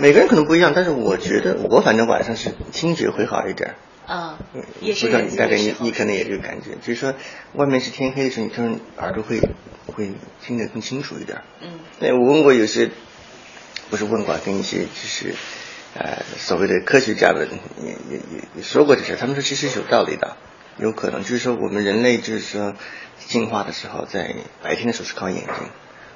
[0.00, 3.74] 每个人可能不一样，但是我觉得我反正晚上是听觉会好一点。
[4.06, 7.14] 啊，嗯，也是不知道你大概你你可能也这个感觉，就是说
[7.52, 9.40] 外面是天黑的时候，你突然耳朵会
[9.94, 10.10] 会
[10.44, 11.42] 听得更清楚一点。
[11.60, 12.90] 嗯那，我问过有些，
[13.88, 15.34] 不是问过，跟一些就是
[15.94, 17.48] 呃所谓的科学家们
[17.80, 20.36] 也也也也说过这事，他们说其实是有道理的，
[20.78, 22.74] 有可能就是说我们人类就是说
[23.18, 25.54] 进化的时候，在白天的时候是靠眼睛，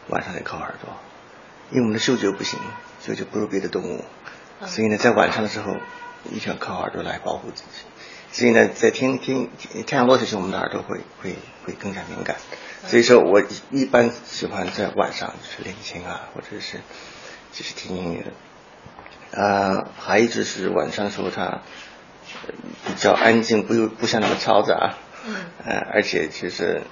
[0.09, 0.97] 晚上得靠耳朵，
[1.71, 2.59] 因为我们的嗅觉不行，
[3.05, 4.05] 嗅觉不如别的动物，
[4.61, 5.77] 嗯所以呢，在晚上的时候
[6.33, 7.85] 一定要靠耳朵来保护自己。
[8.33, 9.49] 所以呢，在天天
[9.87, 12.37] 太阳落下去，我们的耳朵会会会更加敏感。
[12.87, 16.79] 所以说我一般喜欢在晚上就是练琴啊，或者是
[17.53, 18.33] 就是听音乐。
[19.39, 22.55] 啊，还一直是晚上的时候它呃
[22.87, 24.95] 比较安静，不不像那么嘈杂。
[25.27, 26.83] 嗯呃，而且就是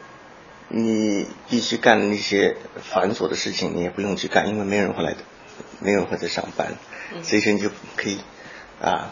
[0.68, 5.14] 你必须干的那些繁琐的事情，你也不用去干，因为没有人会来，
[5.82, 6.74] 没有人会在上班，
[7.14, 8.18] 嗯所以说你就可以
[8.80, 9.10] 啊，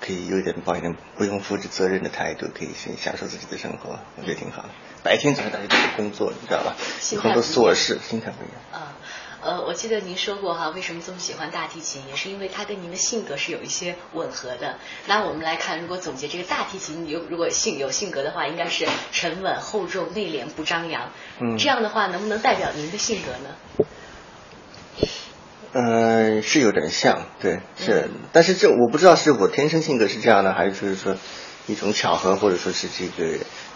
[0.00, 4.68] 可以有点抱一点不用负起责任的态度，可以先享受自己的生活，我觉得挺好的。
[5.02, 6.76] 白天早上大家都是工作，你知道吧？
[7.12, 8.82] 有很多琐事，心态不一样。
[8.82, 8.96] 啊。
[9.40, 14.78] 呃，我记得您说过哈，为什么这么喜欢大提琴，也是因为它跟您的性格是有一些吻合的。
[15.06, 21.12] 那我们来看，如果总结这个大提琴，有如果性有性格的话，应该是沉稳、厚重、内敛、不张扬。
[21.40, 23.86] 嗯这样的话，能不能代表您的性格呢？
[25.80, 31.16] 嗯，是有点像，对，是，但是这我不知道是我天生性格是这样的，还是就是说
[31.68, 33.28] 一种巧合，或者说是这个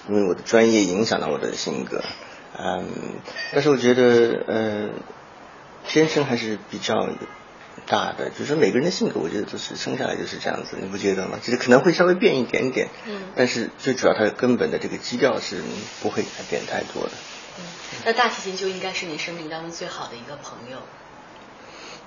[0.08, 2.03] 因为我的专业影响了我的性格，
[2.58, 3.20] 嗯，
[3.53, 4.89] 但是我觉得呃，
[5.86, 7.08] 天生还是比较
[7.86, 11.39] 大的，就是说每个人的性格，我觉得都是生下来就是这样子，你不觉得吗？
[11.41, 15.62] 就是可能会稍微变一点点，嗯但是最主要它根本的这个基调是
[16.03, 17.12] 不会改变太多的。
[17.58, 17.64] 嗯，
[18.06, 20.78] 那大提琴就应该是你生命当中最好的一个朋友。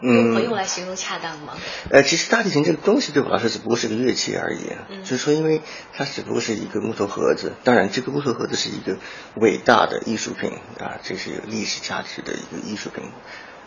[0.01, 1.53] 嗯，用来形容恰当吗？
[1.89, 5.61] 呃，其实大提琴这个东西对我来说只不过是个乐器而已，嗯就是说，因为
[5.93, 8.97] 它只不过是一个木头盒子，当然这个木头盒子是一个
[9.35, 13.05] 伟大的艺术品啊，这是有历史价值的一个艺术品。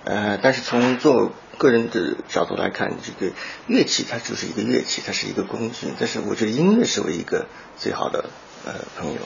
[0.04, 3.32] 呃，但是从做个人的角度来看，这个
[3.66, 5.88] 乐器它就是一个乐器，它是一个工具。
[5.98, 7.46] 但是我觉得音乐是我一个
[7.78, 8.30] 最好的
[8.64, 9.20] 呃朋友。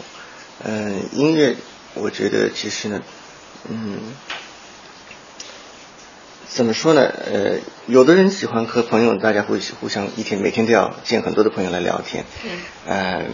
[0.64, 1.56] 嗯、音乐
[1.94, 3.02] 我觉得其实呢，
[3.68, 3.98] 嗯。
[6.48, 7.02] 怎么说呢？
[7.02, 13.26] 呃，有的人喜欢和朋友，大家会互相一天每天都要见很多的朋友来聊天，嗯，呃，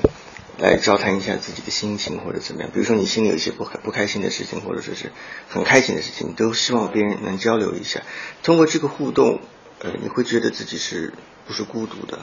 [0.58, 2.70] 来交谈一下自己的心情或者怎么样。
[2.72, 5.10] 比如说你心里有一些不开不开心的事情，或者说是
[5.48, 8.02] 很开心的事情，你都希望别人能交流一下。
[8.42, 9.40] 通过这个互动，
[9.80, 11.12] 呃，你会觉得自己是
[11.46, 12.20] 不是孤独的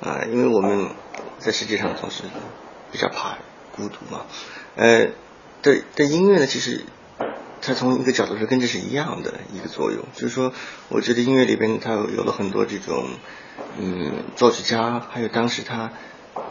[0.00, 0.90] 啊、因为我们
[1.38, 2.24] 在世界上总是
[2.92, 3.38] 比较怕
[3.72, 4.26] 孤独嘛。
[4.76, 5.08] 呃，
[5.62, 6.84] 对，对音乐呢，其实
[7.66, 10.52] 它从一个角度说跟这是一样的一个作用，就是说，
[10.88, 13.06] 我觉得音乐里边它有了很多这种，
[13.78, 15.92] 嗯，作曲家还有当时他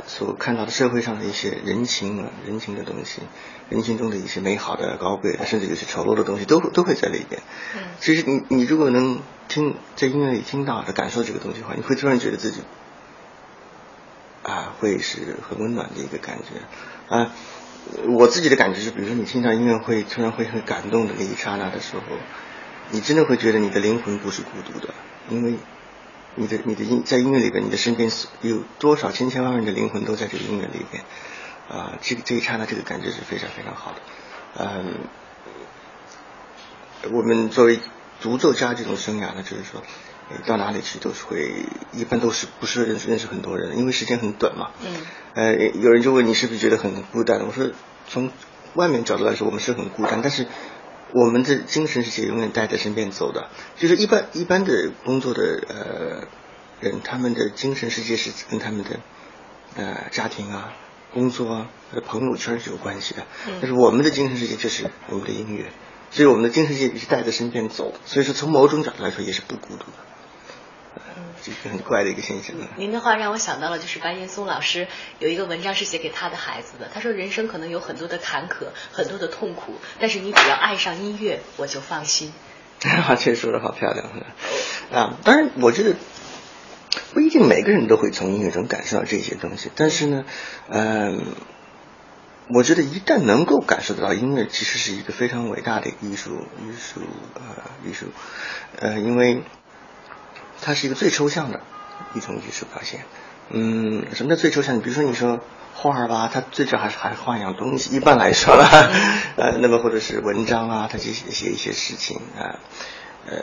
[0.07, 3.21] 所看到的社会上的一些人情啊，人情的东西，
[3.69, 7.41] 人情中的一些美好的、高贵的，甚至有些丑陋的东西，都 都会在里边。
[7.99, 12.61] 其实你你如果能听在音乐里听到的感受这个东西的话，你会突然觉得自己
[14.41, 17.31] 啊，会是很温暖的一个感觉啊。
[18.07, 22.01] 我自己的感觉是，比如说你听到音乐会突然会很感动的那一刹那的时候，
[22.91, 24.93] 你真的会觉得你的灵魂不是孤独的，
[25.29, 25.55] 因为
[26.35, 28.09] 你的你的音在音乐里边，你的身边
[28.41, 31.03] 有多少千千万万的灵魂都在这个音乐里边
[31.69, 34.01] 啊，这个这一刹那这个感觉是非常非常好的，
[34.59, 34.93] 嗯。
[37.11, 37.81] 我们作为
[38.21, 39.83] 独奏家这种生涯呢，就是说，
[40.45, 44.71] 到哪里去都是会，一般都是不是认识认识很多人，因为时间很短嘛。
[44.81, 44.95] 嗯。
[45.33, 47.45] 呃，有人就问你是不是觉得很孤单？
[47.45, 47.71] 我说，
[48.07, 48.31] 从
[48.75, 50.47] 外面角度来说，我们是很孤单，但是
[51.11, 53.49] 我们的精神世界永远带在身边走的。
[53.77, 56.27] 就是一般一般的工作的呃
[56.79, 58.99] 人，他们的精神世界是跟他们的
[59.75, 60.73] 呃家庭啊、
[61.13, 63.25] 工作啊、他的朋友圈是有关系的。
[63.47, 65.71] 嗯但是我们的精神世界就是我们的音乐。
[66.11, 70.12] 所以我们的精神世界是带在身边走，所以说从某种角度来说也是不孤独的，呃
[71.41, 72.55] 这是很怪的一个现象。
[72.77, 74.87] 您的话让我想到了，就是白岩松老师
[75.19, 76.89] 有一个文章是写给他的孩子的。
[76.93, 82.33] 他说，人生可能有很多的坎坷，很多的痛苦，但是你只要爱上音乐，我就放心。
[83.17, 84.05] 这说的好漂亮
[84.91, 85.17] 啊！
[85.23, 85.95] 当然，我觉得
[87.13, 90.25] 不一定每个人都会从音乐中感受到这些东西，但是呢，
[90.67, 91.33] 嗯、
[92.49, 97.01] 我觉得一旦能够感受得到音乐，其实是一个非常伟大的艺术，艺术
[97.35, 98.07] 呃艺术，
[98.77, 99.43] 呃，因为
[100.63, 101.61] 它是一个最抽象的
[102.15, 103.01] 一种艺术表现。
[103.49, 104.79] 嗯，什么叫最抽象？
[104.81, 105.41] 比如说你说
[105.75, 107.95] 画儿吧，它最主要还是还是画一样东西。
[107.95, 108.67] 一般来说啦，
[109.37, 112.59] 呃，那么或者是文章啊，它写写一些事情啊，
[113.27, 113.35] 呃，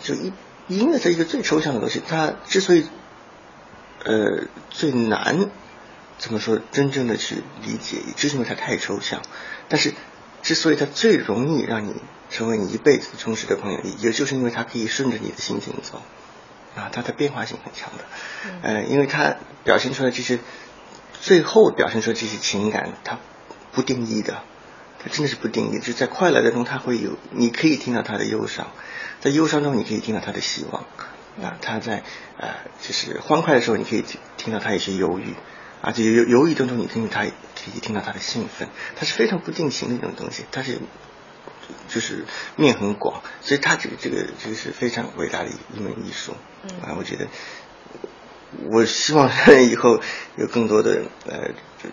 [0.00, 0.32] 就音
[0.68, 2.86] 音乐是一个最抽象的东西，它之所以
[4.04, 5.50] 呃最难
[6.18, 9.22] 怎么说真正的去理解，就是因为它太抽象。
[9.68, 9.94] 但是
[10.42, 11.94] 之所以它最容易让你
[12.30, 16.02] 成为你一辈子忠实的朋友，也就是因为它可以顺着你的心情走
[16.78, 18.04] 啊，它的变化性很强的。
[18.62, 20.38] 呃，因为它表现出来这些
[21.20, 23.18] 最后表现出来这些情感，它
[23.72, 24.42] 不定义的。
[25.00, 28.66] 它真的是不定义，就在快乐当中，它会有，你可以听到他的忧伤，
[29.20, 30.82] 在忧伤中，你可以听到他的希望，
[31.40, 32.02] 啊，他在
[32.36, 32.48] 呃，
[32.82, 34.04] 就是欢快的时候，你可以
[34.36, 35.34] 听到他有些犹豫，
[35.82, 40.80] 而且犹犹豫当中，你听他可以听到他的兴奋，它是非常不定型的一种东西，它是
[41.88, 42.24] 就是
[42.56, 46.32] 面很广，所以它这个这个这个是非常伟大的一门艺术，
[46.82, 47.28] 啊，我觉得。
[48.70, 49.30] 我希望
[49.70, 50.00] 以后
[50.36, 51.50] 有更多的呃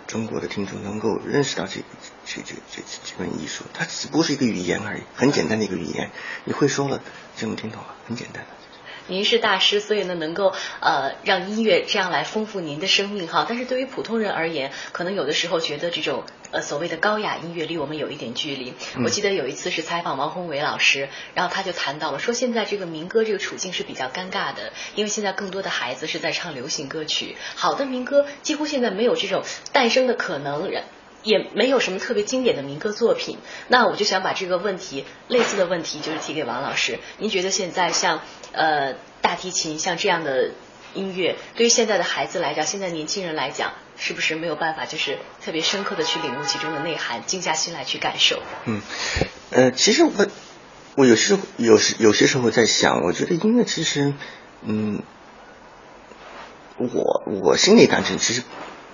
[0.07, 1.81] 中国的听众能够认识到这
[2.25, 6.11] 这这这这门艺术，它只不过是一个语言而已，很简单的一个语言，
[6.45, 7.01] 你会说了
[7.35, 8.49] 就能听懂了，很简单的。
[9.07, 13.45] 您是大师，所以呢，能够呃让音乐这样来丰富您的生命哈。
[13.47, 18.73] 但是对于普通人而言，可能有的时候觉得这种呃所谓的高雅音乐离我们有一点距离。
[19.03, 30.71] 我记得有一次是采访王宏伟老师，然后他就谈到了说，现在这个民歌这个处境是比较尴尬的，因为现在更多的孩子是在唱流行歌曲，好的民歌几乎现在没有这种诞生的可能。
[31.25, 36.99] 也没有什么特别经典的民歌作品，那我就想把这个问题，类似的问题就是提给王老师。
[37.17, 38.21] 您觉得现在像
[38.53, 40.51] 呃大提琴像这样的
[40.93, 48.41] 音乐，对于现在的孩子来讲，现在年轻人来讲，是不是没有办法就是特别深刻的去领悟其中的内涵，静下心来去感受？
[48.65, 48.81] 嗯，
[49.49, 50.11] 呃，其实我
[50.95, 54.13] 我有时有时有些时候在想，我觉得音乐其实，
[54.61, 55.01] 嗯，
[56.77, 58.43] 我我心里感觉其实。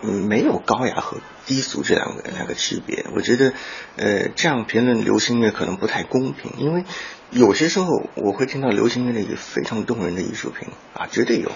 [0.04, 3.06] 嗯，没有高雅和低俗这两个两个区别。
[3.16, 3.54] 我觉得，
[3.98, 6.86] 呃，这样评论流行音乐可能不太公平，因为
[7.30, 11.52] 有些时候我会听到流行音乐里非常动人的艺术品啊，绝对有。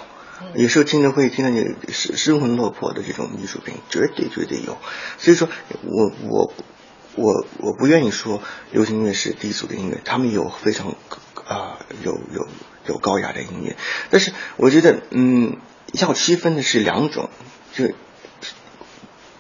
[0.54, 4.78] 有时候听着会听到你失失魂落魄的这种艺术品，绝对绝对有。
[5.18, 5.48] 所以说
[5.84, 6.54] 我我
[7.16, 10.96] 我我不愿意说流行音乐是低俗的音乐，他们有非常
[11.46, 12.48] 啊有有
[12.86, 13.76] 有高雅的音乐，
[14.10, 15.58] 但是我觉得嗯
[15.94, 17.30] 要区分的是两种，
[17.74, 17.92] 就。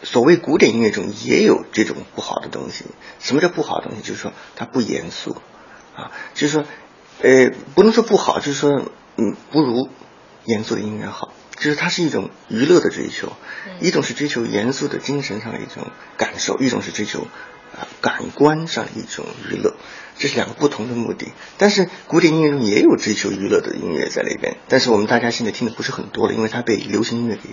[0.05, 2.85] 所谓古典音乐中也有这种不好的东西。
[3.19, 4.01] 什么叫不好的东西？
[4.01, 5.35] 就是说它不严肃，
[5.95, 6.65] 啊，就是说，
[7.21, 9.89] 呃，不能说不好，就是说，嗯，不如
[10.45, 11.33] 严肃的音乐好。
[11.57, 13.31] 就是它是一种娱乐的追求，
[13.79, 15.87] 一种是追求严肃的精神上的一种
[16.17, 17.27] 感受，一种是追求
[17.73, 19.73] 啊感官上的一种娱乐，
[20.17, 21.31] 这是两个不同的目的。
[21.57, 27.49] 但是古典音乐中也有追求娱乐的音乐在里边，但是我们大家现在听的不是很多了，因为它被流行音乐给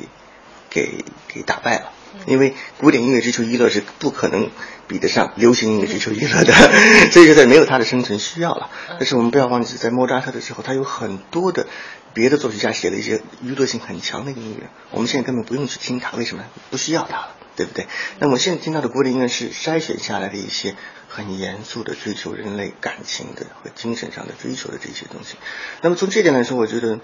[0.68, 1.92] 给给打败了。
[2.26, 4.50] 因为古典音乐追求娱乐是不可能
[4.88, 6.52] 比得上流行音乐追求娱乐的，
[7.10, 8.70] 所以说在没有它的生存需要了。
[8.98, 11.66] 但是我们不要忘记，在莫扎特的时候，他有很多的
[12.14, 16.44] 别的作曲家写了一些娱乐性很强的音乐，我们现在根本不用去听它，为什么？
[16.70, 17.86] 不需要它了，对不对？
[18.18, 20.74] 那么现在听到的古典音乐是筛选下来的一些
[21.08, 25.36] 很严肃的追求人类感情的和精神上的追求的这些东西。
[25.80, 27.00] 那么从这点来说，我觉得。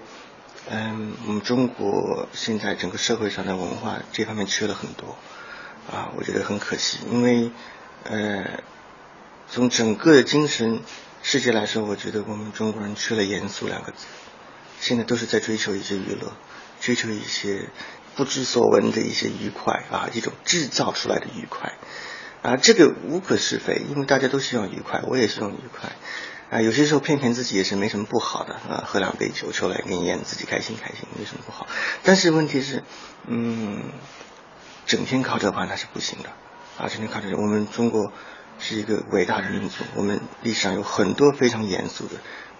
[0.67, 5.15] 嗯，我们中国现在整个社会上的文化这方面缺了很多，
[5.91, 6.99] 啊，我觉得很可惜。
[7.09, 7.51] 因为，
[8.03, 8.61] 呃，
[9.49, 10.81] 从整个的精神
[11.23, 14.05] 世界来说，我觉得我们中国人缺了严肃两个字。
[14.79, 16.33] 现在都是在追求一些娱乐，
[16.79, 17.69] 追求一些
[18.15, 21.73] 不知所闻的一些愉快啊，一种制造出来的愉快
[22.43, 25.91] 啊，这个无可是非，因为大家都希望愉快，我也希望愉快。
[26.49, 31.67] 啊，有些时候骗骗自己也是没什么不好的啊，喝两杯酒出来给你演自己开心开心，没什么不好。
[32.01, 32.83] 但是问题是，
[33.27, 33.83] 嗯，
[34.87, 36.29] 整天靠这话那是不行的
[36.79, 38.11] 啊，整天靠这，我们中国
[38.57, 42.15] 是一个伟大的民族，我们历史上有很多非常严肃的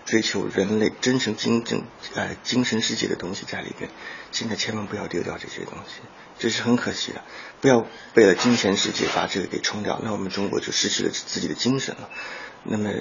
[0.06, 1.82] 追求人类真诚精神
[2.14, 3.90] 呃精神世界的东西在里边。
[4.32, 6.02] 现在千万不要丢掉这些东西，
[6.38, 7.24] 这是很可惜的。
[7.60, 12.08] 不要为了金钱世界把这个给冲掉，那我们中国就失去了自己的精神了。
[12.62, 12.92] 那么。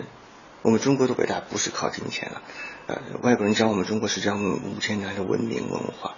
[0.62, 2.42] 我们中国的伟大不是靠金钱了，
[2.88, 6.16] 呃，外国人教我们中国是讲五千年的文明文化，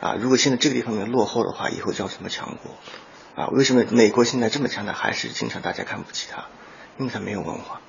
[0.00, 2.76] 啊，如果现在这个地方面落后的话，以后叫什么强国？
[3.42, 6.46] 啊，为什么美国现在这么强大，还是经常大家看不起他？
[6.98, 7.80] 因为他没有文化。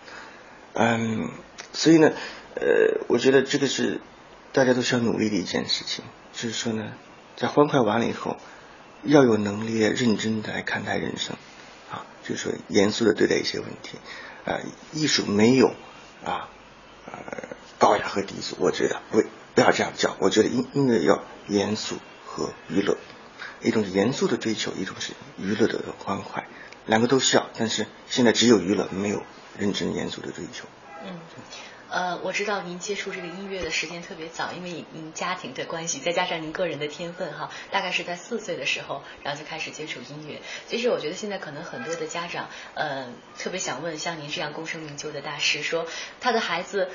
[0.73, 1.31] 嗯，
[1.73, 2.13] 所以呢，
[2.55, 3.99] 呃，我觉得这个是
[4.53, 6.93] 大家都需要努力的一件事情，就是说呢，
[7.35, 8.37] 在欢快完了以后，
[9.03, 11.35] 要有能力认真的来看待人生，
[11.91, 13.97] 啊，就是说严肃的对待一些问题，
[14.45, 14.61] 啊，
[14.93, 15.73] 艺术没有。
[16.25, 16.49] 啊，
[17.05, 19.23] 呃，高雅和低俗，我觉得不
[19.55, 20.15] 不要这样叫。
[20.19, 21.95] 我觉得音音乐要严肃
[22.25, 22.97] 和娱乐，
[23.61, 26.47] 一种是严肃的追求，一种是娱乐的欢快，
[26.85, 27.49] 两个都需要。
[27.57, 29.23] 但是现在只有娱乐，没有
[29.57, 30.65] 认真严肃的追求。
[31.05, 31.19] 嗯，
[31.89, 40.41] 呃，我知道您接触这个音乐的时间特别早，因为您家庭的关系，再加上您个人的天分哈，大概是在四岁的时候，然后就开始接触音乐。
[40.67, 45.87] 其实我觉得现在可能很多的家长，呃，特别想问像您这样功成名就的大师，说
[46.19, 46.89] 他的孩子。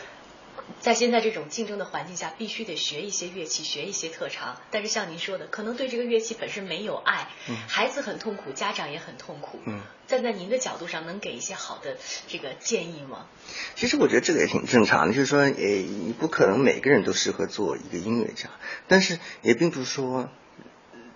[0.81, 4.61] 在现在这种竞争的环境下，必须得学一些乐器，学一些特长。
[4.71, 7.29] 但是像您说的，可能对这个乐器本身没有爱，
[7.69, 9.61] 孩子很痛苦，家长也很痛苦。
[9.67, 11.97] 嗯，站在您的角度上，能给一些好的
[12.29, 13.27] 这个建议吗？
[13.75, 18.49] 其实我觉得这个也挺正常的，就是说，呃，你不可能每个人都适合做一个音乐家，
[18.89, 20.31] 但是也并不是说。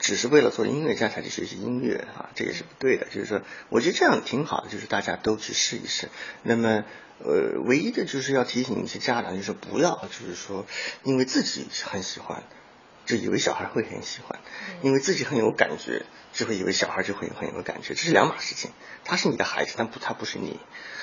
[0.00, 3.06] 只是为了做音乐家才去学习音乐啊，这也是不对的。
[3.06, 6.08] 就是说，我觉得这样挺好的，就是大家都去试一试。
[6.44, 6.84] 那么，
[7.24, 10.66] 呃，唯一的就是要提醒一些家长，就是不要，就是说，
[11.02, 12.44] 因为自己很喜欢，
[13.06, 14.38] 就以为小孩会很喜欢；
[14.82, 17.94] 因为自己很有感觉，就会以为小孩就会很有感觉。
[17.94, 18.70] 这是两码事情。
[19.04, 20.60] 他是你的孩子，但不，他不是你。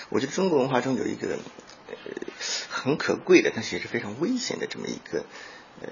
[0.09, 1.37] 我觉得中国文化中有一个
[1.87, 1.95] 呃
[2.69, 5.25] 很可贵的，但是也是非常危险的这么一个
[5.81, 5.89] 呃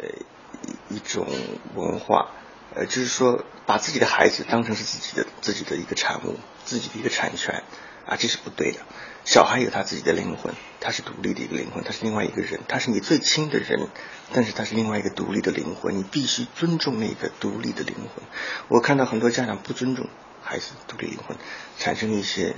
[0.89, 1.27] 一一种
[1.75, 2.31] 文化。
[2.75, 7.63] 呃，就是说，把自己的孩子当成是自己的自己的一个产物，自己的一个产权，
[8.05, 8.79] 啊，这是不对的。
[9.25, 13.87] 小孩有他自己的灵魂，他是独立的一个灵魂，他是另外一个人，他是你最亲的人，
[14.33, 18.25] 但是他是另外一个独立的灵魂，你必须尊重那个独立的灵魂。
[18.67, 20.09] 我看到很多家长不尊重
[20.41, 21.37] 孩子独立灵魂，
[21.79, 22.55] 产生一些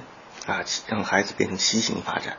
[0.48, 2.38] 啊，让孩子变成畸形发展，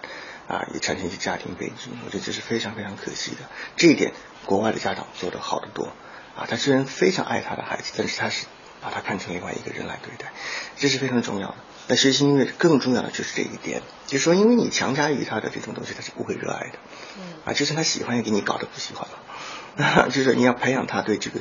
[0.49, 1.91] 啊，也产生一些家庭悲剧。
[2.05, 3.39] 我觉得这是非常非常可惜的。
[3.77, 4.13] 这一点，
[4.45, 5.93] 国外的家长做得好得多。
[6.35, 8.47] 啊，他虽然非常爱他的孩子，但是他是
[8.83, 10.33] 把他看成另外一个人来对待，
[10.77, 11.57] 这是非常重要的。
[11.89, 16.79] 那学习音乐更重要的就是这一点，就是说，因为你强加于他的这种东西，他是不会热爱的。
[17.19, 17.23] 嗯。
[17.45, 20.09] 啊，就算他喜欢，也给你搞得不喜欢了。
[20.13, 21.41] 就是你要培养他对这个，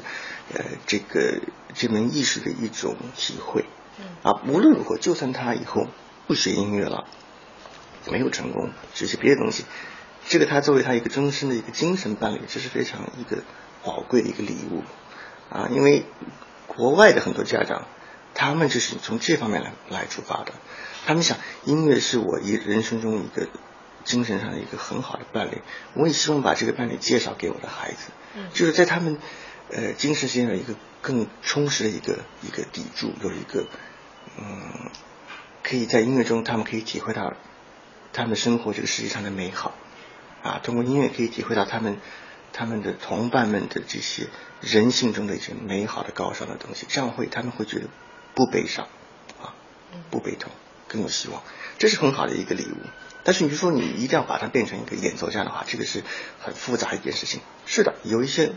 [0.53, 1.41] 呃，这个
[1.73, 3.65] 这门艺术的一种体会。
[3.99, 4.05] 嗯。
[4.23, 5.87] 啊，无论如何，就算他以后
[6.27, 7.05] 不学音乐了，
[8.11, 9.65] 没有成功，学习别的东西，
[10.27, 13.43] 这个他作为他一个终身的一个精神伴侣，这是非常一个。
[13.83, 14.81] 宝贵的一个礼物，
[15.51, 16.05] 啊，因为
[16.65, 17.85] 国外的很多家长，
[18.35, 20.53] 他们就是从这方面来来出发的。
[21.07, 23.47] 他们想，音乐是我一人生中一个
[24.03, 25.63] 精神上的一个很好的伴侣，
[25.95, 28.11] 我也希望把这个伴侣介绍给我的孩子，
[28.53, 29.17] 就是在他们
[29.71, 33.65] 呃精神上有一个更充实的一个一个底柱，有一个
[34.37, 34.91] 嗯，
[35.63, 37.33] 可以在音乐中，他们可以体会到
[38.13, 39.73] 他们生活这个世界上的美好，
[40.43, 41.97] 啊，通过音乐可以体会到他们。
[42.57, 44.27] 他们的同伴们的这些
[44.61, 47.87] 人性中的一些美好的高尚的东西，这样会他们会觉得
[48.35, 48.87] 不悲伤，
[49.41, 49.55] 啊，
[50.11, 50.51] 不悲痛，
[50.87, 51.41] 更有希望，
[51.79, 52.75] 这是很好的一个礼物。
[53.23, 56.03] 但是你就说你一定要把它变成一个演奏家的话，这个是
[56.39, 57.41] 很复杂一件事情。
[57.65, 58.53] 是的，有一些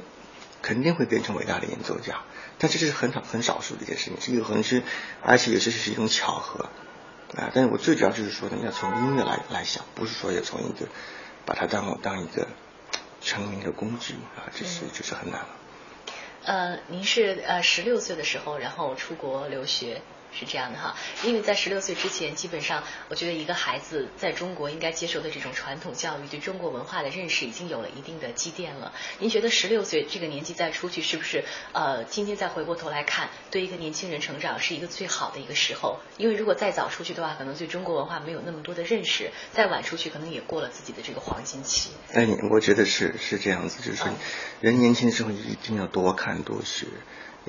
[0.60, 2.22] 肯定会变成伟大的演奏家，
[2.58, 4.82] 但这是很少很少数的一件事情，是有可能是，
[5.22, 6.68] 而且有些是一种巧合，
[7.36, 7.50] 啊。
[7.54, 10.88] 但是我最主要就是说呢，要从音乐来来想，不是说要从一个
[11.46, 12.48] 把它当当一个。
[13.20, 15.48] 成名的工具啊，这是就是很难了。
[16.44, 20.00] 呃，您是呃十六岁的时候，然后出国留学。
[20.38, 28.92] 是这样的哈，因为在十六岁之前，基本上我觉得一个孩子在中国应该接受的这种传统教育，对中国文化的认识已经有了一定的积淀了。
[29.18, 35.98] 您觉得十六岁这个年纪再出去，是不是呃，今天再回过头来看，对一个年轻人成长是一个最好的一个时候？
[36.16, 41.90] 因为如果再早出去的话，可能对中国文化没有那么多的认识；再晚出去，可能也过了自己的这个黄金期。
[42.12, 44.04] 哎，我觉得是是这样子，就是
[44.60, 46.86] 人年轻的时候一定要多看多学。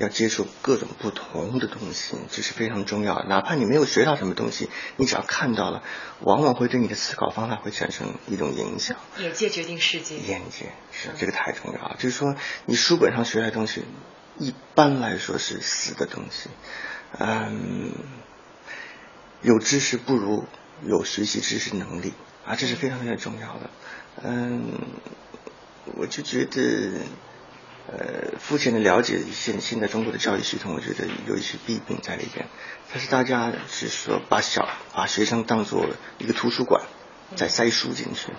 [0.00, 3.26] 要接触各种不同的东西，这是非常重要的。
[3.26, 5.82] 哪怕你没有学到什么东西，你只要看到了，
[6.20, 8.96] 往往会对你的思考方法会产生一种影响。
[9.18, 10.16] 眼界决定世界。
[10.16, 11.96] 眼界是这个太重要了。
[11.98, 13.84] 就是说，你书本上学来的东西，
[14.38, 16.48] 一般来说是死的东西。
[17.18, 17.92] 嗯，
[19.42, 20.46] 有知识不如
[20.82, 22.14] 有学习知识能力
[22.46, 23.70] 啊，这是非常非常重要的。
[24.22, 24.80] 嗯，
[25.94, 27.02] 我就觉得。
[27.92, 32.46] 呃，肤浅的了解现现在中国的教育系统，我觉得有一些弊病在里边。
[32.92, 36.84] 但是大家是说把小把学生当做一个图书馆，
[37.34, 38.30] 在塞书进去，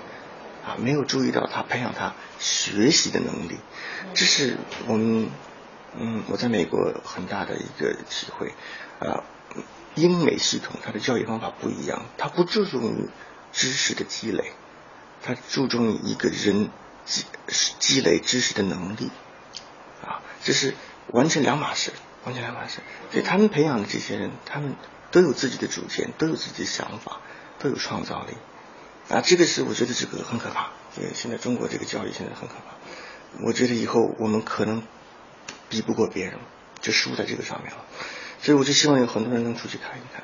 [0.65, 3.59] 啊，没有注意到他培养他学习的能力。
[4.13, 4.55] 这是
[4.87, 5.29] 我们
[5.99, 8.53] 嗯我在美国很大的一个体会。
[8.99, 9.23] 啊，
[9.95, 13.09] 英美系统它的教育方法不一样，它不注重于
[13.51, 14.53] 知识的积累，
[15.21, 16.69] 它注重于一个人
[17.03, 17.25] 积
[17.79, 19.09] 积累知识的能力。
[20.43, 20.73] 这是
[21.07, 21.91] 完全两码事，
[22.25, 22.79] 完全两码事。
[23.11, 24.75] 所以他们培养的这些人，他们
[25.11, 27.21] 都有自己的主见，都有自己的想法，
[27.59, 28.33] 都有创造力。
[29.09, 30.71] 啊，这个是我觉得这个很可怕。
[30.93, 32.75] 所以，现在中国这个教育现在很可怕。
[33.45, 34.83] 我觉得以后我们可能
[35.69, 36.39] 比不过别人，
[36.81, 37.85] 就输在这个上面了。
[38.39, 40.23] 所以我就希望有很多人能出去看一看，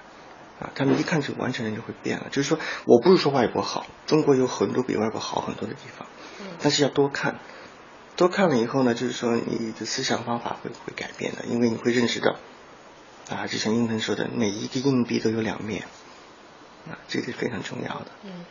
[0.59, 2.27] 啊，他们一看就完全人就会变了。
[2.31, 6.07] 就是说，我不是说外国好，中国有很多比外国好很多的地方，
[6.61, 7.39] 但是要多看，
[8.17, 12.35] 多看了以后呢，就是说你的思想方法会会改变的，因为你会认识到，
[13.29, 15.83] 啊，就像英文说的，每一个硬币都有两面，
[16.89, 18.07] 啊，这个是非常重要的。
[18.23, 18.43] 嗯，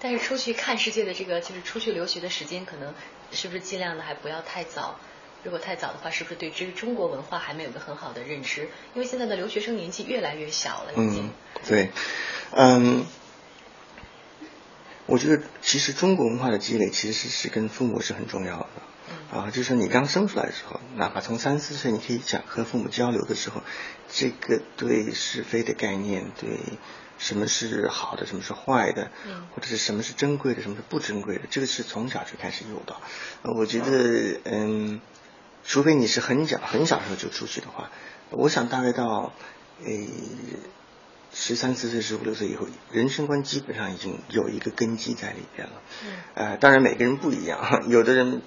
[0.00, 2.94] 但是出去看世界的这个，就是出去留学的时间，可能
[3.30, 4.98] 是不是尽量的还不要太早？
[5.42, 8.68] 如果太早的话，是不是对这个中国文化还没有个很好的认知？
[8.94, 11.26] 因为现在的留学生年纪越来越小了，已经。
[11.26, 11.30] 嗯，
[11.66, 11.90] 对，
[12.52, 13.06] 嗯，
[15.10, 18.66] 我觉得其实中国文化的积累其实是跟父母是很重要的。
[19.36, 23.62] 啊，就是你刚生出来的时候，哪怕从三四岁，你可以讲和父母交流的时候，
[24.08, 26.58] 这个对是非的概念，对
[27.18, 29.10] 什么是好的，什么是坏的，
[29.54, 32.96] 或者是什么是珍贵的，什么是不珍贵的，这个是从小就开始有的。
[33.42, 35.00] 我觉得，嗯。
[35.62, 37.90] 除非你是很小很小时候就出去的话，
[38.30, 39.34] 我想大概到，
[39.84, 39.92] 呃，
[41.32, 45.74] 十三四岁、十五六岁以后，人生观基本上已经有一个根基在里边了。
[46.04, 46.12] 嗯。
[46.34, 48.42] 呃，当然每个人不一样， 有的人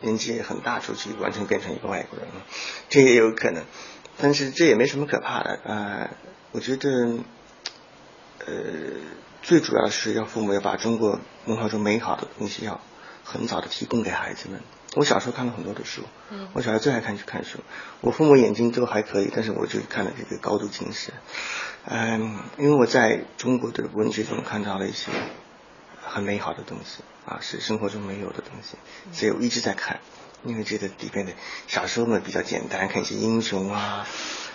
[0.00, 2.46] 年纪很大出去，完全变成一个外国人了，
[2.88, 3.64] 这也有可能。
[4.18, 6.10] 但是这也没什么可怕的啊。
[6.52, 7.18] 我觉得，
[8.46, 8.54] 呃，
[9.42, 12.80] 最主要是要父母要把中国文化中美好的东西要
[13.24, 14.60] 很早的提供给孩子们。
[14.96, 17.58] 我小时候看了很多的书，嗯，我小时候最爱看去看书。
[18.00, 21.12] 我父母眼睛都还可以，但是我就看了这个高度近视。
[21.84, 25.12] 嗯，因为我在中国的文学中看到了一些
[26.02, 28.78] 很美好的东西啊，是生活中没有的东西，
[29.12, 30.00] 所以我一直在看。
[30.44, 31.32] 因为觉得里边的
[31.66, 34.06] 小时候嘛比较简单，看一些英雄啊。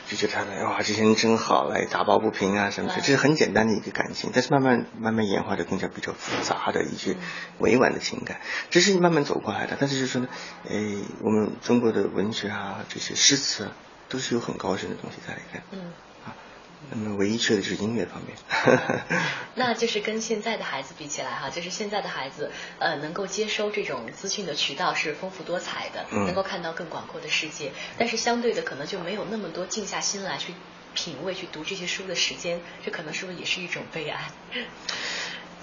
[0.09, 4.31] 就觉得他们哇，这些人真好，来打抱不平啊什么的，这是很简单的一个感情。
[4.33, 7.15] 但是慢慢慢慢演化的更加比较复杂的一些
[7.59, 9.77] 委婉的情感，这是慢慢走过来的。
[9.79, 10.27] 但是就是说呢，
[10.69, 10.75] 哎，
[11.21, 13.71] 我们中国的文学啊，这些诗词
[14.09, 15.63] 都是有很高深的东西在里面。
[15.71, 15.93] 嗯。
[16.89, 18.35] 那么唯一缺的就是音乐方面，
[19.55, 30.53] 那就是跟现在的孩子比起来哈，就是现在的孩子呃能够接收这种资讯的渠道是丰富多彩的，能够看到更广阔的世界，但是相对的可能就没有那么多静下心来去
[30.93, 34.29] 品味、去读这些书的时间，这可能是不是也是一种悲哀？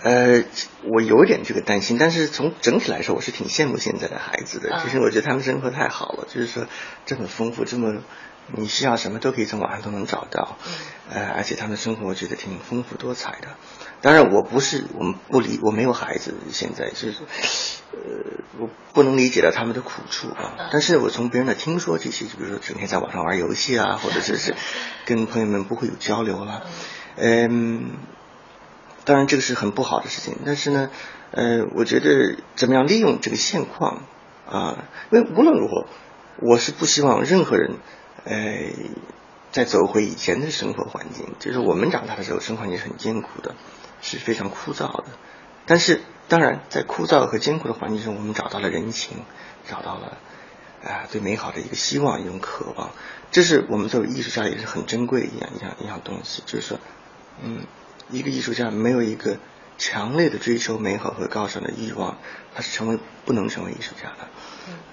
[0.02, 0.44] 呃，
[0.85, 6.66] 我有点这个担心，但是从整体来说，我是挺羡慕现在的孩子的，其实我觉得他们生活太好了，就是说
[7.04, 8.02] 这么丰富，这么。
[8.56, 10.56] 你需要什么都可以从网上都能找到，
[11.11, 13.48] 呃，而且他们的生活我觉得挺丰富多彩的。
[14.00, 17.22] 当然，我不是我们不理我没有孩子，现在就是
[17.92, 17.98] 呃，
[18.58, 20.68] 我不能理解到他们的苦处啊。
[20.72, 24.54] 但是我从别人的听说这些，就比如说整天在网上玩游戏啊，或者是是
[25.04, 26.64] 跟朋友们不会有交流了，
[27.16, 27.90] 嗯，
[29.04, 30.38] 当然这个是很不好的事情。
[30.46, 30.90] 但是呢，
[31.32, 34.04] 呃，我觉得怎么样利用这个现况
[34.48, 34.84] 啊？
[35.11, 35.87] 因为无论如何，
[36.40, 37.76] 我是不希望任何人。
[38.29, 38.37] 呃，
[39.53, 43.55] 再走回以前的生活环境，就是我们长大的时候，生活环境是很艰苦的，
[44.03, 45.05] 是非常枯燥的。
[45.64, 49.25] 但是，当然，在枯燥和艰苦的环境中，我们找到了人情，
[49.67, 50.19] 找到了
[50.85, 52.91] 啊，对美好的一个希望，一种渴望。
[53.31, 56.43] 这是我们作为艺术家也是很珍贵的一样一样一样东西。
[56.45, 56.79] 就是说，
[57.43, 57.64] 嗯，
[58.11, 59.38] 一个艺术家没有一个
[59.79, 62.19] 强烈的追求美好和高尚的欲望，
[62.55, 64.29] 他是成为不能成为艺术家的。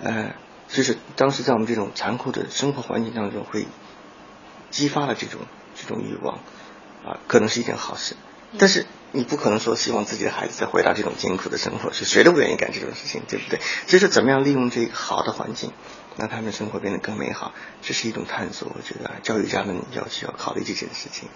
[0.02, 0.36] 呃。
[0.76, 3.66] 就是当时在我们这种残酷的生活环境当中，会
[4.72, 5.40] 激发了这种
[5.74, 6.40] 这种欲望，
[7.06, 8.18] 啊，可能是一件好事。
[8.58, 13.60] 但是你不可能说希望自己的孩子再回到这种艰苦的生活，是谁都不愿意干这种事情，对不对？
[13.88, 15.72] 所以说，怎么样利用这个好的环境，
[16.18, 18.70] 让他们生活变得更美好，这是一种探索。
[18.76, 21.30] 我觉得教育家们要需要考虑这件事情。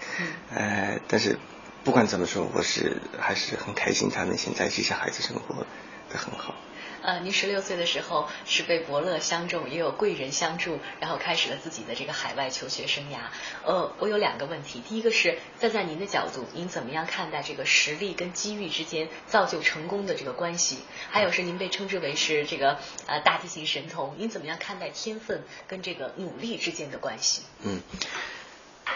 [0.54, 1.38] 呃，但是
[1.82, 5.66] 不管怎么说，我是还是很开心，他们现在这些孩子生活
[6.10, 6.54] 的很好。
[7.02, 13.16] 呃，您十六岁的时候是被伯乐相中，也有贵人相助，然后开始了自己的这个海外求学生涯。
[13.64, 20.80] 呃，我有两个问题，第一个是站在您的角度，您怎么样看待这个实力跟机遇之间造就成功的这个关系？
[21.08, 27.40] 还有是您被称之为是这个呃大提琴神童，您怎么样看待天分跟这个努力之间的关系？
[27.62, 27.80] 嗯，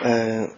[0.02, 0.48] 呃，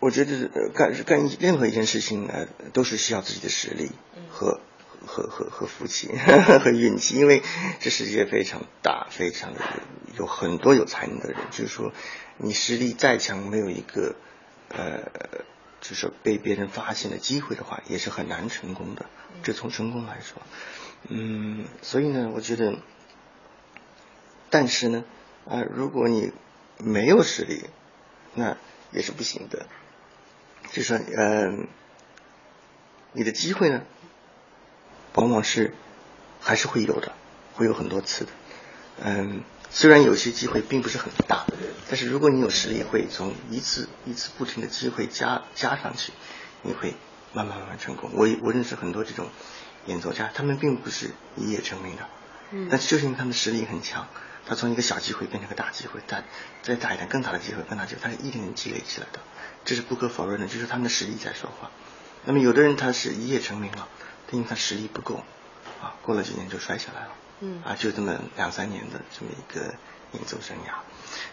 [0.00, 3.90] 我觉得干干任何一件事情呃都是需要自己的实力
[4.30, 4.62] 和。
[5.04, 7.42] 和和和福气 和运气，因为
[7.80, 9.60] 这世界非常大，非常的
[10.16, 11.38] 有很多有才能的人。
[11.50, 11.92] 就是说，
[12.38, 14.14] 你实力再强，没有一个
[14.68, 15.10] 呃，
[15.80, 19.06] 就是说被别人发现的机会的话，也是很难成功的。
[19.42, 20.40] 这从成功来说，
[21.08, 22.78] 嗯，所以呢，我觉得，
[24.50, 25.04] 但是呢，
[25.46, 26.32] 啊，如果你
[26.78, 27.64] 没有实力，
[28.34, 28.56] 那
[28.92, 29.66] 也是不行的。
[30.72, 31.68] 就说，嗯，
[33.12, 33.82] 你的机会呢？
[35.16, 35.74] 往往是
[36.40, 37.12] 还是会有的，
[37.54, 38.30] 会有很多次的，
[39.02, 41.44] 嗯，虽然有些机会并不是很大，
[41.88, 46.12] 但是如果你有实力，会从一次一次不停的机会加加上去，
[46.62, 46.94] 你会
[47.32, 48.10] 慢慢慢慢成功。
[48.14, 49.28] 我我认识很多这种
[49.86, 52.08] 演奏家，他们并不是一夜成名的，
[52.52, 54.06] 嗯但是就是因为他们实力很强，
[54.46, 56.24] 他从一个小机会变成个大机会，再
[56.62, 59.20] 再大一点更大的机会，更大的机会，他一点点积累起来的，
[59.64, 61.70] 这是不可否认的，就是他们的实力在说话。
[62.24, 63.88] 那么有的人他是一夜成名了，
[64.26, 65.22] 但因为他实力不够，
[65.80, 67.08] 啊，过了几年就摔下来了。
[67.40, 69.74] 嗯啊，就这么两三年的这么一个
[70.12, 70.72] 演奏生涯，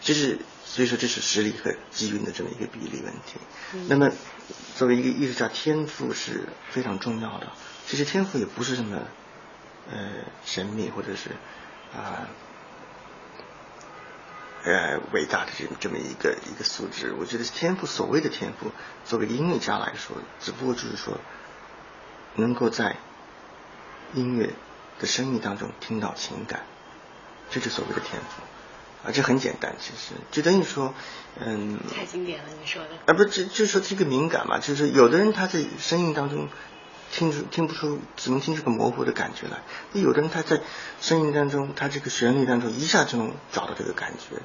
[0.02, 3.40] 这是所以说这是实力和机运的这么一个比例问题。
[3.72, 4.10] 嗯那么
[4.76, 7.46] 作为一个艺术家，天赋是非常重要的。
[7.86, 8.98] 其实天赋也不是这么
[9.90, 10.10] 呃
[10.44, 11.30] 神秘或者是
[11.96, 12.28] 啊
[14.64, 17.14] 呃伟大的这这么一个一个素质。
[17.18, 18.72] 我觉得天赋，所谓的天赋，
[19.06, 21.18] 作为音乐家来说，只不过就是说
[22.36, 22.96] 能够在
[24.14, 24.50] 音乐
[25.00, 26.62] 的声音当中听到情感，
[27.50, 28.42] 这就是所谓的天赋。
[29.06, 30.94] 啊，这很简单，其实就等于说，
[31.38, 32.88] 嗯，太经典了，你说的。
[33.04, 36.48] 啊，不，就就是说这个敏感嘛，就是有的人他在声音当中
[37.12, 39.58] 听出听不出，只能听出个模糊的感觉来；
[39.92, 40.62] 那有的人他在
[41.02, 44.40] 声音当中，他这个旋律当中一下就能找到这个感觉，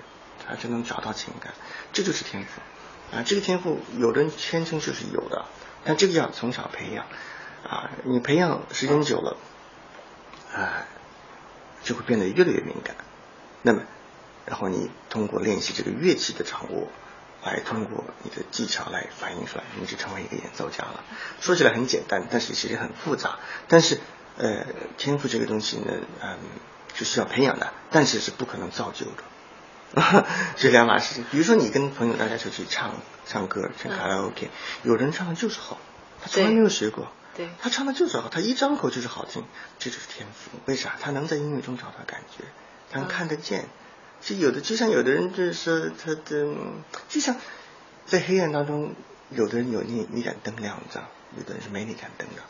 [0.46, 1.54] 他就能找到情感，
[1.94, 3.24] 这就是天赋啊。
[3.26, 5.46] 这个天赋有的人天生就是有的，
[5.86, 7.06] 但这个要从小培养
[7.68, 9.38] 啊，你培养时间久了
[10.54, 10.86] 啊，
[11.84, 12.96] 就会变得越来越敏感。
[13.62, 13.82] 那么，
[14.46, 16.88] 然后你通过练习这个乐器的掌握，
[17.44, 21.04] 来通过你的技巧来反映出来，你就成为一个演奏家了。
[21.42, 23.40] 说起来很简单，但是其实很复杂。
[23.68, 24.00] 但是，
[24.38, 24.66] 呃，
[24.98, 26.38] 天赋这个东西呢，嗯，
[26.94, 31.26] 是需要培养的，但是是不可能造就的， 这两码事情。
[31.30, 32.96] 比如说，你跟朋友大家出去唱
[33.26, 34.50] 唱歌，唱卡拉 OK，、
[34.84, 35.78] 有人唱的就是好，
[36.22, 37.12] 他从来没有学过。
[37.40, 39.46] 对他唱的就是好，他一张口就是好听，
[39.80, 40.52] 这就是天赋。
[40.66, 40.98] 为啥？
[41.00, 42.44] 他能在音乐中找到感觉，
[42.92, 43.70] 他能看得见。
[44.20, 46.54] 其实有的，就像有的人就是他的，
[47.08, 47.38] 就像
[48.06, 48.94] 在黑暗当中，
[49.30, 51.02] 有的人有那那盏灯亮着，
[51.38, 52.42] 有的人是没那盏灯的，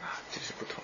[0.00, 0.82] 啊，这是不同。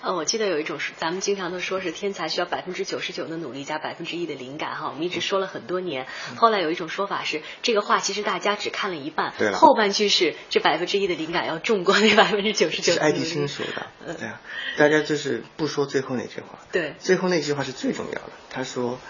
[0.00, 6.06] 呃，我记得有一种是，咱们经常都说是天才需要百分之九十九的努力加百分之一的灵感哈，我们一直说了很多年。
[6.36, 12.92] 后来有一种说法是，这个话其实大家只看了一半，后半句是这百分之一的灵感要重过那百分之九十九。
[12.92, 14.40] 是爱迪生说的，嗯对啊，
[14.76, 18.30] 大家就是不说最后那句话，对最后那句话是最重要的。
[18.50, 19.00] 他说，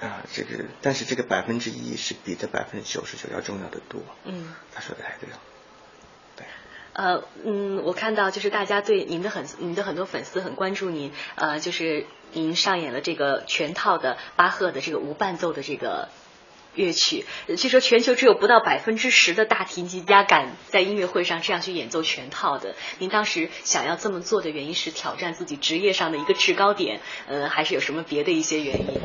[0.00, 4.00] 啊，这个，但是这个百分之一是比这百分之九十九要重要的多。
[4.24, 4.54] 嗯。
[4.72, 5.51] 他说的太对了，对。
[6.92, 16.08] 呃，嗯，我看到就是大家对您的很，您的很多粉丝很关注您，呃，就是您上演了这个全套的巴赫的这个无伴奏的这个
[16.74, 17.24] 乐曲。
[17.48, 22.74] 呃据说全球只有不到百分之十的大提琴家敢在音乐会上这样去演奏全套的。
[22.98, 29.00] 您当时想要这么做的原因是挑战自己职业上的一个制高点，呃，还是有什么别的一些原因？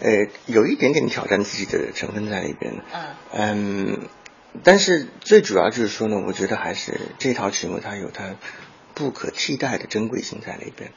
[0.00, 2.74] 呃，有一点点挑战自己的成分在里边。
[2.92, 4.08] 嗯嗯，
[4.62, 8.36] 但是最主要就是说呢，我觉得还是这套曲目它有它
[8.94, 10.92] 不可替代的珍贵性在里边。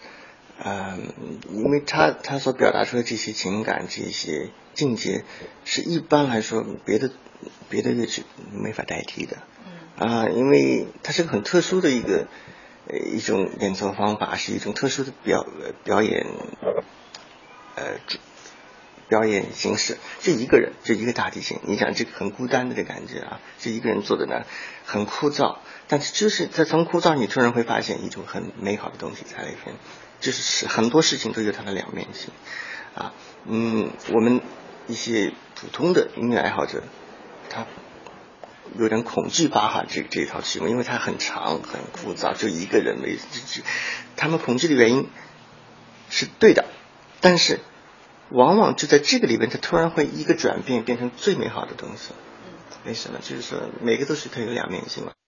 [0.64, 1.14] 嗯，
[1.52, 5.24] 因为它它所表达出的这些情感、这些境界，
[5.66, 7.12] 是一般来说别的
[7.70, 9.38] 别的乐曲没法代替的。
[10.00, 12.28] 嗯啊，因为它是个很特殊的一个
[12.88, 16.26] 呃一种演奏方法，是一种特殊的表呃表演
[17.76, 18.18] 呃主
[19.08, 19.98] 表演形式。
[20.22, 24.46] 这一个人，这一个大提琴，你想这个很孤单的这感觉啊，这一个人坐在那
[24.86, 29.76] 很枯燥，但是就是在从枯燥，你突然会发现一种很美好的东西在里边，
[30.20, 32.32] 就是是很多事情都有它的两面性
[32.96, 33.14] 啊。
[33.46, 34.42] 嗯，我们
[34.88, 36.84] 一些普通的音乐爱好者，
[37.50, 37.66] 他
[38.78, 43.18] 有点恐惧巴哈这这一套曲目，因为它很长很枯燥，就一个人为，
[44.18, 45.10] 他们恐惧的原因
[46.10, 46.66] 是对的，
[47.22, 47.62] 但是
[48.30, 52.14] 往往就在这个里边，它突然会一个转变，变成最美好的东西。
[52.86, 53.20] 为什么？
[53.22, 55.12] 就是说每个都是它有两面性嘛。